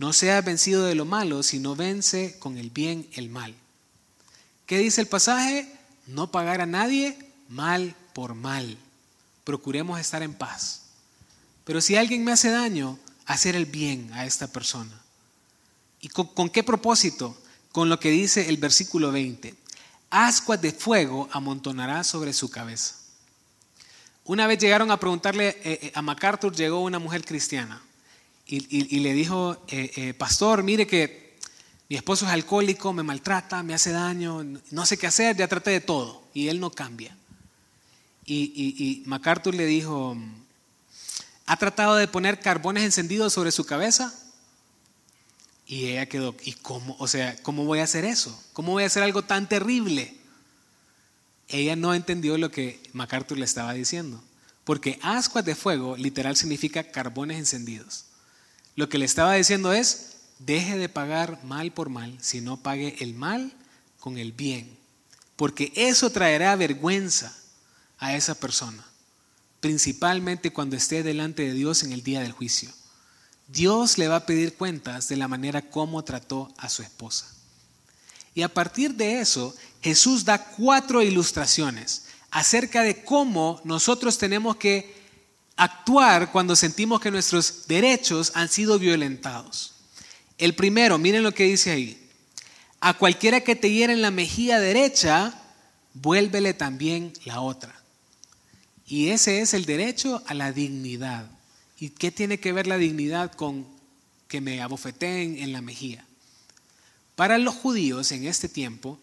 [0.00, 3.54] No seas vencido de lo malo, sino vence con el bien el mal.
[4.64, 5.70] ¿Qué dice el pasaje?
[6.06, 7.18] No pagar a nadie
[7.50, 8.78] mal por mal.
[9.44, 10.84] Procuremos estar en paz.
[11.64, 14.98] Pero si alguien me hace daño, hacer el bien a esta persona.
[16.00, 17.36] ¿Y con, qué propósito?
[17.70, 19.54] Con lo que dice el versículo 20.
[20.08, 22.94] Ascuas de fuego amontonará sobre su cabeza.
[24.24, 27.82] Una vez llegaron a preguntarle, eh, eh, a MacArthur llegó una mujer cristiana
[28.52, 31.38] y, le dijo, eh, pastor, mire que
[31.88, 35.70] mi esposo es alcohólico, me maltrata, me hace daño, no sé qué hacer, ya traté
[35.70, 37.16] de todo y él no cambia.
[38.24, 40.16] Y, MacArthur le dijo,
[41.46, 44.14] ¿ha tratado de poner carbones encendidos sobre su cabeza?
[45.66, 46.94] Y ella quedó, ¿y cómo?
[47.00, 48.40] O sea, ¿cómo voy a hacer eso?
[48.52, 50.16] ¿Cómo voy a hacer algo tan terrible?
[51.48, 54.22] Ella no entendió lo que MacArthur le estaba diciendo.
[54.62, 58.04] Porque ascuas de fuego literal significa carbones encendidos.
[58.76, 63.14] Lo que le estaba diciendo es, deje de pagar mal por mal, sino pague el
[63.14, 63.52] mal
[63.98, 64.76] con el bien.
[65.36, 67.36] Porque eso traerá vergüenza
[67.98, 68.84] a esa persona,
[69.60, 72.70] principalmente cuando esté delante de Dios en el día del juicio.
[73.48, 77.26] Dios le va a pedir cuentas de la manera como trató a su esposa.
[78.34, 84.99] Y a partir de eso, Jesús da cuatro ilustraciones acerca de cómo nosotros tenemos que
[85.60, 89.74] actuar cuando sentimos que nuestros derechos han sido violentados.
[90.38, 92.08] El primero, miren lo que dice ahí.
[92.80, 95.34] A cualquiera que te hiera en la mejilla derecha,
[95.92, 97.78] vuélvele también la otra.
[98.86, 101.30] Y ese es el derecho a la dignidad.
[101.78, 103.66] ¿Y qué tiene que ver la dignidad con
[104.28, 106.06] que me abofeteen en la mejilla?
[107.16, 108.98] Para los judíos en este tiempo,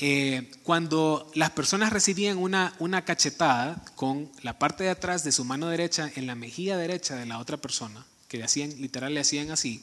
[0.00, 5.44] eh, cuando las personas recibían una, una cachetada con la parte de atrás de su
[5.44, 9.50] mano derecha en la mejilla derecha de la otra persona, que hacían, literal le hacían
[9.50, 9.82] así,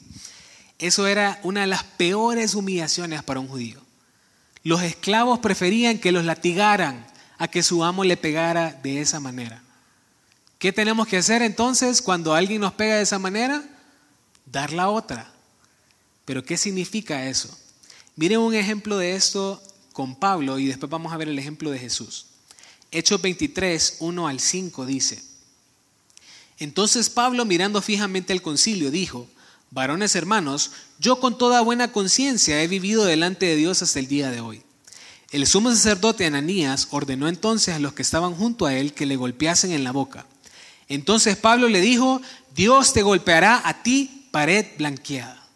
[0.78, 3.80] eso era una de las peores humillaciones para un judío.
[4.62, 7.06] Los esclavos preferían que los latigaran
[7.38, 9.62] a que su amo le pegara de esa manera.
[10.58, 13.62] ¿Qué tenemos que hacer entonces cuando alguien nos pega de esa manera?
[14.46, 15.30] Dar la otra.
[16.24, 17.56] Pero ¿qué significa eso?
[18.16, 19.62] Miren un ejemplo de esto
[19.96, 22.26] con Pablo y después vamos a ver el ejemplo de Jesús.
[22.90, 25.22] Hechos 23, 1 al 5 dice,
[26.58, 29.26] entonces Pablo mirando fijamente al concilio dijo,
[29.70, 34.30] Varones hermanos, yo con toda buena conciencia he vivido delante de Dios hasta el día
[34.30, 34.62] de hoy.
[35.30, 39.16] El sumo sacerdote Ananías ordenó entonces a los que estaban junto a él que le
[39.16, 40.26] golpeasen en la boca.
[40.90, 42.20] Entonces Pablo le dijo,
[42.54, 45.48] Dios te golpeará a ti pared blanqueada.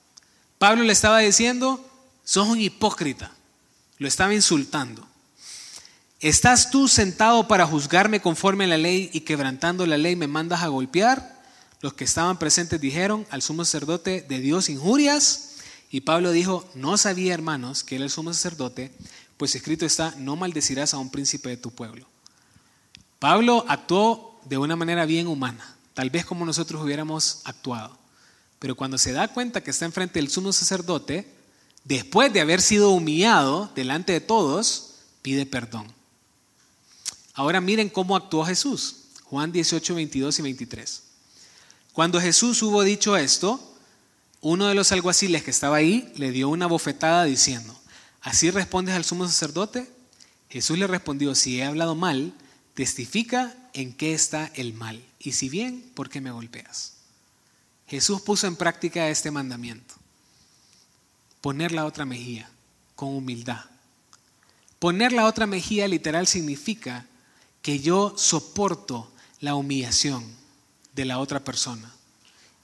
[0.57, 1.87] Pablo le estaba diciendo,
[2.24, 3.33] sos un hipócrita.
[4.01, 5.07] Lo estaba insultando.
[6.21, 10.63] ¿Estás tú sentado para juzgarme conforme a la ley y quebrantando la ley me mandas
[10.63, 11.39] a golpear?
[11.83, 15.57] Los que estaban presentes dijeron al sumo sacerdote de Dios injurias.
[15.91, 18.91] Y Pablo dijo, no sabía hermanos que era el sumo sacerdote,
[19.37, 22.07] pues escrito está, no maldecirás a un príncipe de tu pueblo.
[23.19, 27.99] Pablo actuó de una manera bien humana, tal vez como nosotros hubiéramos actuado.
[28.61, 31.39] Pero cuando se da cuenta que está enfrente del sumo sacerdote,
[31.85, 35.87] después de haber sido humillado delante de todos, pide perdón.
[37.35, 38.97] Ahora miren cómo actuó Jesús.
[39.25, 41.03] Juan 18, 22 y 23.
[41.93, 43.61] Cuando Jesús hubo dicho esto,
[44.40, 47.79] uno de los alguaciles que estaba ahí le dio una bofetada diciendo,
[48.23, 49.88] ¿así respondes al sumo sacerdote?
[50.49, 52.33] Jesús le respondió, si he hablado mal,
[52.75, 56.95] testifica en qué está el mal, y si bien, ¿por qué me golpeas?
[57.87, 59.95] Jesús puso en práctica este mandamiento,
[61.40, 62.50] poner la otra mejilla
[62.94, 63.64] con humildad.
[64.79, 67.07] Poner la otra mejilla literal significa
[67.62, 70.24] que yo soporto la humillación
[70.94, 71.94] de la otra persona.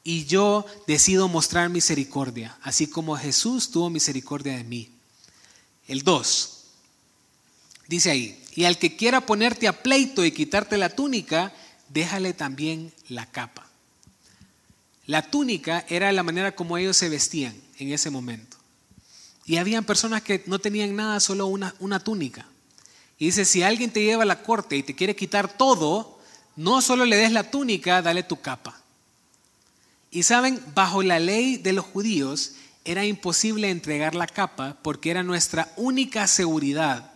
[0.03, 4.91] Y yo decido mostrar misericordia, así como Jesús tuvo misericordia de mí.
[5.89, 6.53] El 2.
[7.89, 11.53] Dice ahí, y al que quiera ponerte a pleito y quitarte la túnica,
[11.89, 13.69] déjale también la capa.
[15.07, 18.56] La túnica era la manera como ellos se vestían en ese momento.
[19.47, 22.47] Y habían personas que no tenían nada, solo una, una túnica.
[23.19, 26.19] Y dice, si alguien te lleva a la corte y te quiere quitar todo,
[26.57, 28.81] no solo le des la túnica, dale tu capa.
[30.11, 32.53] Y saben, bajo la ley de los judíos
[32.85, 37.13] era imposible entregar la capa porque era nuestra única seguridad.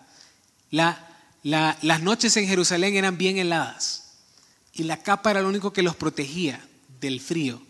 [0.71, 4.11] las noches en Jerusalén eran bien heladas
[4.73, 6.61] y la capa era lo único que los protegía
[7.01, 7.63] del frío.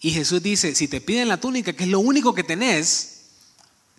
[0.00, 3.15] Y Jesús dice, si te piden la túnica, que es lo único que tenés,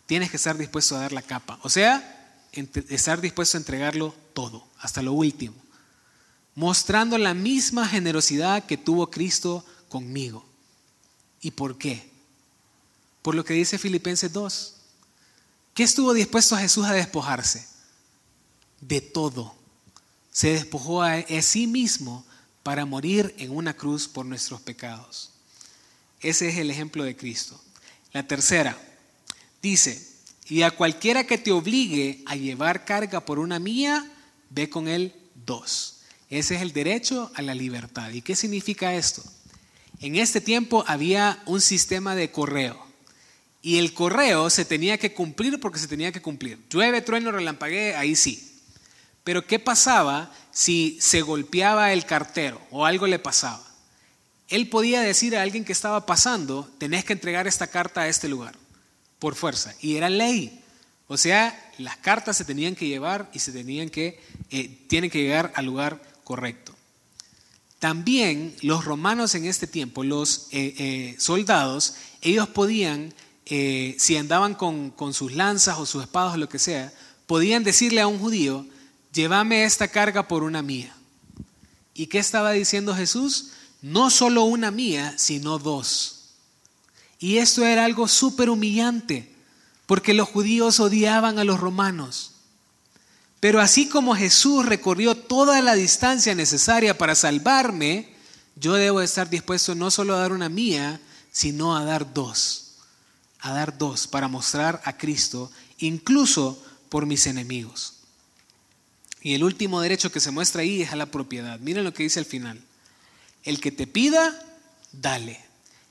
[0.08, 1.60] tienes que estar dispuesto a dar la capa.
[1.62, 2.42] O sea,
[2.90, 5.54] estar dispuesto a entregarlo todo, hasta lo último
[6.58, 10.44] mostrando la misma generosidad que tuvo Cristo conmigo.
[11.40, 12.10] ¿Y por qué?
[13.22, 14.74] Por lo que dice Filipenses 2.
[15.76, 17.68] ¿Qué estuvo dispuesto Jesús a despojarse?
[18.82, 19.54] De todo.
[20.32, 22.26] Se despojó a, sí mismo
[22.64, 25.30] para morir en una cruz por nuestros pecados.
[26.22, 27.62] Ese es el ejemplo de Cristo.
[28.14, 28.76] La tercera,
[29.70, 30.08] dice,
[30.50, 34.10] y a cualquiera que te obligue a llevar carga por una mía,
[34.50, 35.14] ve con él
[35.46, 36.00] dos.
[36.30, 38.12] Ese es el derecho a la libertad.
[38.12, 39.24] ¿Y qué significa esto?
[40.00, 42.86] En este tiempo había un sistema de correo.
[43.62, 46.60] Y el correo se tenía que cumplir porque se tenía que cumplir.
[46.70, 48.62] Llueve, trueno, relampaguee, ahí sí.
[49.24, 53.66] Pero ¿qué pasaba si se golpeaba el cartero o algo le pasaba?
[54.48, 58.30] Él podía decir a alguien que estaba pasando, tenés que entregar esta carta a este
[58.30, 58.56] lugar,
[59.20, 59.74] por fuerza.
[59.82, 60.62] Y era ley.
[61.08, 65.22] O sea, las cartas se tenían que llevar y se tenían que, eh, tienen que
[65.22, 66.74] llegar al lugar correcto.
[67.80, 73.14] También los romanos en este tiempo, los eh, eh, soldados, ellos podían,
[73.46, 76.92] si andaban con, con, sus lanzas o sus espadas o lo que sea,
[77.28, 78.66] podían decirle a un judío,
[79.14, 80.94] llévame esta carga por una mía.
[81.94, 83.52] ¿Y qué estaba diciendo Jesús?
[83.82, 86.17] No solo una mía, sino dos.
[87.20, 89.34] Y esto era algo súper humillante,
[89.86, 92.34] porque los judíos odiaban a los romanos.
[93.40, 98.14] Pero así como Jesús recorrió toda la distancia necesaria para salvarme,
[98.56, 101.00] yo debo estar dispuesto no solo a dar una mía,
[101.32, 102.76] sino a dar dos.
[103.40, 107.94] A dar dos para mostrar a Cristo, incluso por mis enemigos.
[109.22, 111.60] Y el último derecho que se muestra ahí es a la propiedad.
[111.60, 112.60] Miren lo que dice al final.
[113.44, 114.40] El que te pida,
[114.92, 115.47] dale.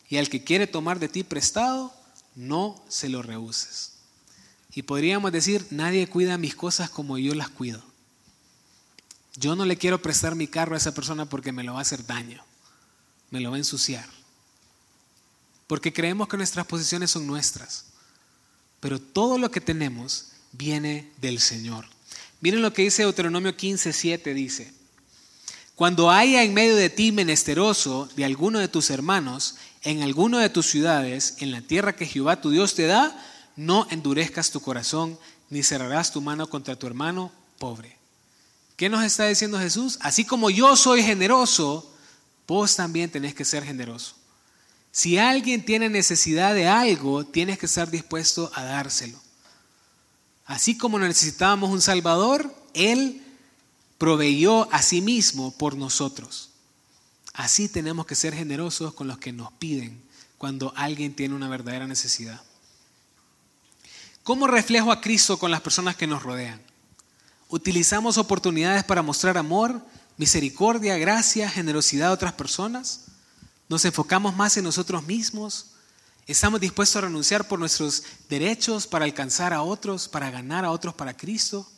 [0.08, 1.92] Y al que quiere tomar de ti prestado,
[2.34, 3.92] no se lo rehuses.
[4.74, 7.82] Y podríamos decir, nadie cuida mis cosas como yo las cuido.
[9.34, 11.82] Yo no le quiero prestar mi carro a esa persona porque me lo va a
[11.82, 12.42] hacer daño,
[13.30, 14.06] me lo va a ensuciar.
[15.66, 17.86] Porque creemos que nuestras posiciones son nuestras.
[18.80, 21.86] Pero todo lo que tenemos viene del Señor.
[22.40, 24.72] Miren lo que dice Deuteronomio 15, 7, dice,
[25.74, 29.56] cuando haya en medio de ti menesteroso de alguno de tus hermanos,
[29.86, 33.16] en alguno de tus ciudades, en la tierra que Jehová tu Dios te da,
[33.54, 35.16] no endurezcas tu corazón,
[35.48, 37.30] ni cerrarás tu mano contra tu hermano
[37.60, 37.96] pobre.
[38.74, 39.96] ¿Qué nos está diciendo Jesús?
[40.00, 41.88] Así como yo soy generoso,
[42.48, 44.16] vos también tenés que ser generoso.
[44.90, 49.20] Si alguien tiene necesidad de algo, tienes que estar dispuesto a dárselo.
[50.46, 53.22] Así como necesitábamos un Salvador, Él
[53.98, 56.50] proveyó a sí mismo por nosotros.
[57.36, 60.02] Así tenemos que ser generosos con los que nos piden
[60.38, 62.40] cuando alguien tiene una verdadera necesidad.
[64.22, 66.62] ¿Cómo reflejo a Cristo con las personas que nos rodean?
[67.50, 69.82] ¿Utilizamos oportunidades para mostrar amor,
[70.16, 73.02] misericordia, gracia, generosidad a otras personas?
[73.68, 75.66] ¿Nos enfocamos más en nosotros mismos?
[76.26, 80.94] ¿Estamos dispuestos a renunciar por nuestros derechos para alcanzar a otros, para ganar a otros
[80.94, 81.68] para Cristo?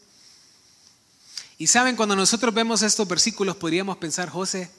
[1.58, 4.70] Y saben, cuando nosotros vemos estos versículos podríamos pensar, José,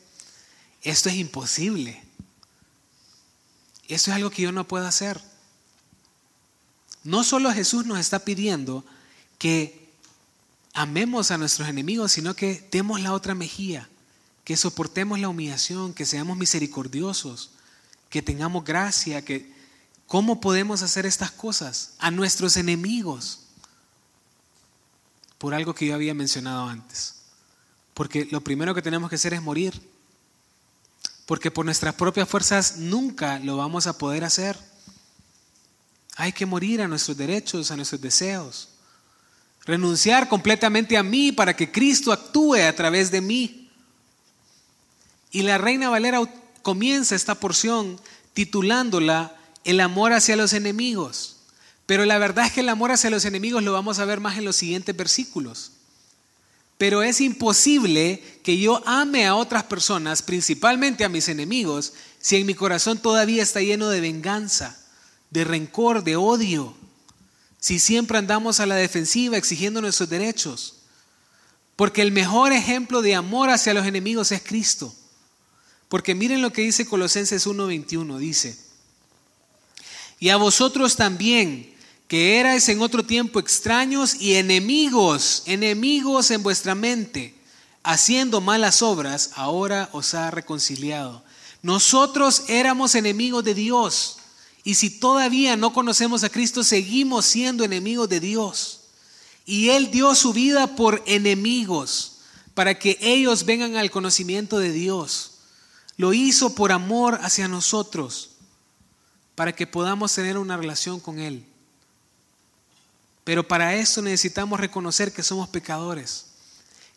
[0.83, 2.01] esto es imposible.
[3.87, 5.19] Esto es algo que yo no puedo hacer.
[7.03, 8.85] No solo Jesús nos está pidiendo
[9.37, 9.89] que
[10.73, 13.89] amemos a nuestros enemigos, sino que demos la otra mejilla,
[14.43, 17.51] que soportemos la humillación, que seamos misericordiosos,
[18.09, 19.51] que tengamos gracia, que
[20.07, 23.41] ¿cómo podemos hacer estas cosas a nuestros enemigos?
[25.37, 27.15] Por algo que yo había mencionado antes.
[27.93, 29.88] Porque lo primero que tenemos que hacer es morir.
[31.29, 34.57] Porque por nuestras propias fuerzas nunca lo vamos a poder hacer.
[36.15, 38.69] Hay que morir a nuestros derechos, a nuestros deseos.
[39.63, 43.69] Renunciar completamente a mí para que Cristo actúe a través de mí.
[45.29, 46.19] Y la Reina Valera
[46.63, 48.01] comienza esta porción
[48.33, 51.41] titulándola El amor hacia los enemigos.
[51.85, 54.39] Pero la verdad es que el amor hacia los enemigos lo vamos a ver más
[54.39, 55.73] en los siguientes versículos.
[56.79, 62.47] Pero es imposible que yo ame a otras personas, principalmente a mis enemigos, si en
[62.47, 64.79] mi corazón todavía está lleno de venganza
[65.29, 66.75] de rencor, de odio,
[67.59, 70.75] si siempre andamos a la defensiva exigiendo nuestros derechos.
[71.75, 74.93] Porque el mejor ejemplo de amor hacia los enemigos es Cristo.
[75.87, 78.57] Porque miren lo que dice Colosenses 1:21, dice,
[80.19, 81.73] y a vosotros también,
[82.09, 87.35] que erais en otro tiempo extraños y enemigos, enemigos en vuestra mente,
[87.83, 91.23] haciendo malas obras, ahora os ha reconciliado.
[91.61, 94.17] Nosotros éramos enemigos de Dios
[94.63, 98.79] y si todavía no conocemos a Cristo, seguimos siendo enemigos de Dios.
[99.45, 102.21] Y Él dio su vida por enemigos,
[102.55, 105.33] para que ellos vengan al conocimiento de Dios.
[105.95, 108.31] Lo hizo por amor hacia nosotros,
[109.35, 111.45] para que podamos tener una relación con Él.
[113.29, 116.25] Pero para eso necesitamos reconocer que somos pecadores,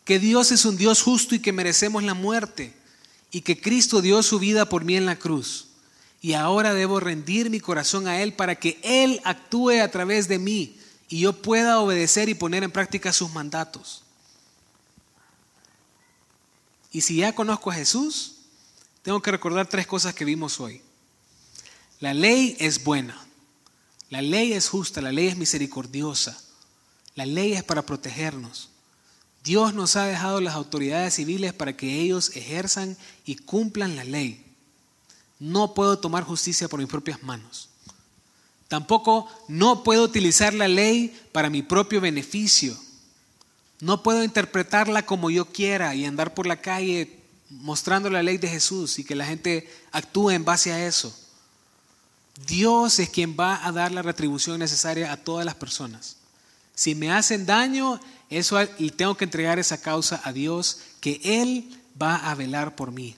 [0.02, 2.72] que Dios es un Dios justo y que merecemos la muerte,
[3.30, 5.66] y que Cristo dio su vida por mí en la cruz
[6.22, 10.38] y ahora debo rendir mi corazón a Él para que Él actúe a través de
[10.38, 10.78] mí
[11.10, 14.02] y yo pueda obedecer y poner en práctica sus mandatos.
[16.92, 18.36] Y si ya conozco a Jesús,
[19.02, 20.80] tengo que recordar tres cosas que vimos hoy.
[22.00, 23.22] La ley es buena,
[24.12, 26.38] la ley es justa, la ley es misericordiosa,
[27.14, 28.68] la ley es para protegernos.
[29.42, 34.44] Dios nos ha dejado las autoridades civiles para que ellos ejerzan y cumplan la ley.
[35.38, 37.70] No puedo tomar justicia por mis propias manos.
[38.68, 42.76] Tampoco no puedo utilizar la ley para mi propio beneficio.
[43.80, 48.48] No puedo interpretarla como yo quiera y andar por la calle mostrando la ley de
[48.48, 51.18] Jesús y que la gente actúe en base a eso.
[52.46, 56.16] Dios es quien va a dar la retribución necesaria a todas las personas.
[56.74, 58.58] Si me hacen daño, eso
[58.96, 61.68] tengo que entregar esa causa a Dios, que Él
[62.00, 63.16] va a velar por mí.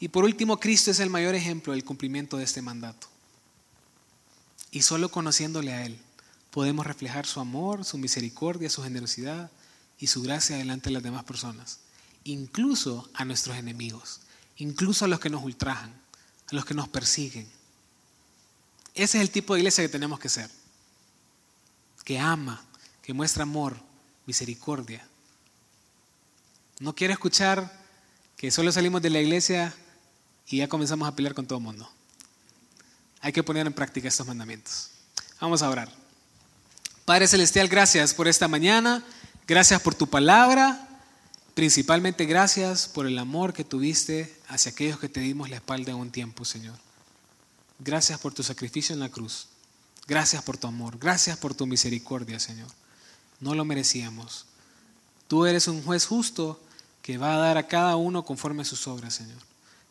[0.00, 3.06] Y por último, Cristo es el mayor ejemplo del cumplimiento de este mandato.
[4.70, 5.98] Y solo conociéndole a Él
[6.50, 9.50] podemos reflejar su amor, su misericordia, su generosidad
[9.98, 11.80] y su gracia delante de las demás personas,
[12.24, 14.20] incluso a nuestros enemigos,
[14.56, 15.90] incluso a los que nos ultrajan,
[16.50, 17.46] a los que nos persiguen.
[18.96, 20.50] Ese es el tipo de iglesia que tenemos que ser,
[22.02, 22.64] que ama,
[23.02, 23.76] que muestra amor,
[24.24, 25.06] misericordia.
[26.80, 27.70] No quiero escuchar
[28.38, 29.74] que solo salimos de la iglesia
[30.48, 31.90] y ya comenzamos a pelear con todo el mundo.
[33.20, 34.88] Hay que poner en práctica estos mandamientos.
[35.40, 35.92] Vamos a orar.
[37.04, 39.04] Padre Celestial, gracias por esta mañana,
[39.46, 40.88] gracias por tu palabra,
[41.54, 45.98] principalmente gracias por el amor que tuviste hacia aquellos que te dimos la espalda en
[45.98, 46.85] un tiempo, Señor.
[47.78, 49.48] Gracias por tu sacrificio en la cruz,
[50.06, 52.70] gracias por tu amor, gracias por tu misericordia, Señor.
[53.40, 54.46] No lo merecíamos.
[55.28, 56.60] Tú eres un juez justo
[57.02, 59.38] que va a dar a cada uno conforme a sus obras, Señor.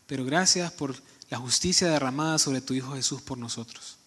[0.07, 0.95] Pero gracias por
[1.29, 3.97] la justicia derramada sobre tu Hijo Jesús por nosotros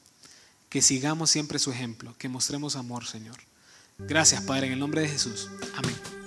[0.69, 3.37] que sigamos siempre su ejemplo, que mostremos amor, Señor.
[3.99, 5.49] Gracias, Padre, en el nombre de Jesús.
[5.77, 6.18] Amén.